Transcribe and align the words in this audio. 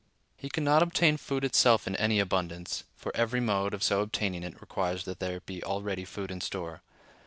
He 0.35 0.49
can 0.49 0.63
not 0.63 0.81
obtain 0.81 1.17
food 1.17 1.45
itself 1.45 1.85
in 1.85 1.95
any 1.97 2.19
abundance; 2.19 2.85
for 2.95 3.15
every 3.15 3.39
mode 3.39 3.75
of 3.75 3.83
so 3.83 4.01
obtaining 4.01 4.41
it 4.41 4.59
requires 4.59 5.05
that 5.05 5.19
there 5.19 5.41
be 5.41 5.63
already 5.63 6.05
food 6.05 6.31
in 6.31 6.41
store. 6.41 6.81